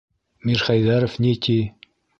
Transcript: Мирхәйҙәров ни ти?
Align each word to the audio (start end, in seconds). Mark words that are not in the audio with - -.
Мирхәйҙәров 0.49 1.21
ни 1.27 1.37
ти? 1.47 1.59